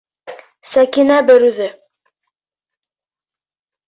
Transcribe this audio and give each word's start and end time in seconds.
Сәкинә 0.69 1.17
бер 1.27 1.45
үҙе. 1.49 1.67